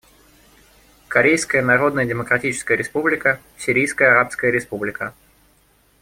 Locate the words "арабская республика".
4.09-5.13